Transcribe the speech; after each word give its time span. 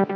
I 0.00 0.06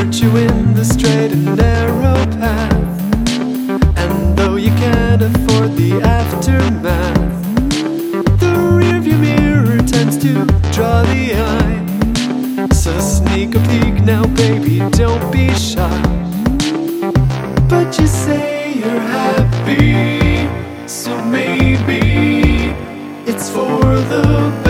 Virtue 0.00 0.34
in 0.38 0.72
the 0.72 0.82
straight 0.82 1.30
and 1.30 1.56
narrow 1.56 2.14
path. 2.40 3.00
And 3.98 4.34
though 4.34 4.56
you 4.56 4.70
can't 4.70 5.20
afford 5.20 5.76
the 5.76 6.00
aftermath, 6.00 7.44
the 8.40 8.54
rearview 8.78 9.20
mirror 9.20 9.76
tends 9.86 10.16
to 10.24 10.46
draw 10.72 11.02
the 11.02 11.34
eye. 11.36 12.66
So 12.72 12.98
sneak 12.98 13.54
a 13.56 13.60
peek 13.68 14.02
now, 14.02 14.24
baby, 14.34 14.78
don't 14.92 15.30
be 15.30 15.52
shy. 15.54 16.02
But 17.68 17.98
you 17.98 18.06
say 18.06 18.72
you're 18.72 19.04
happy, 19.18 20.48
so 20.88 21.22
maybe 21.26 22.74
it's 23.30 23.50
for 23.50 23.82
the 24.08 24.50
better. 24.64 24.69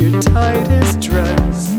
your 0.00 0.22
tightest 0.22 1.00
dress. 1.00 1.76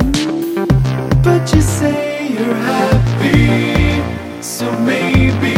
But 1.23 1.51
you 1.53 1.61
say 1.61 2.27
you're 2.27 2.53
happy, 2.53 4.43
so 4.43 4.71
maybe 4.81 5.55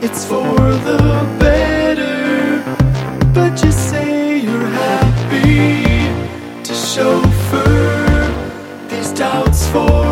it's 0.00 0.24
for 0.24 0.54
the 0.86 1.26
better. 1.40 2.62
But 3.34 3.60
you 3.64 3.72
say 3.72 4.38
you're 4.38 4.68
happy 4.84 6.62
to 6.62 6.74
chauffeur 6.74 8.28
these 8.88 9.10
doubts 9.12 9.66
for. 9.68 10.11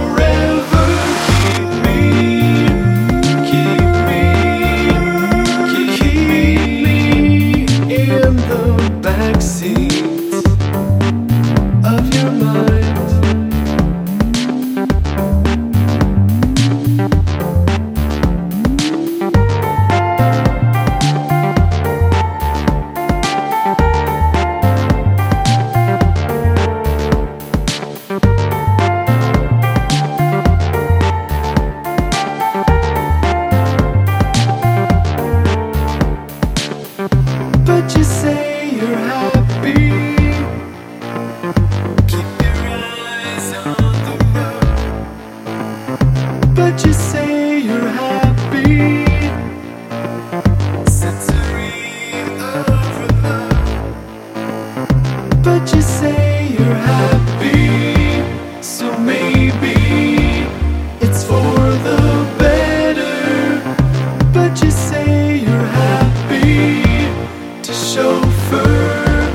chauffeur, 67.81 69.33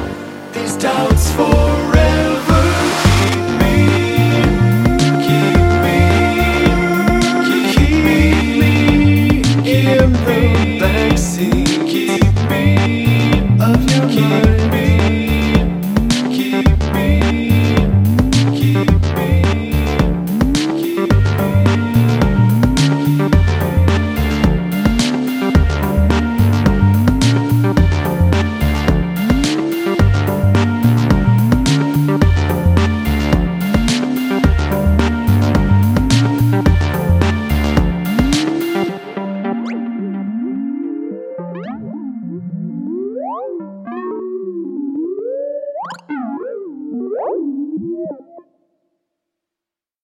these 0.54 0.78
doubts 0.78 1.32
for. 1.32 1.65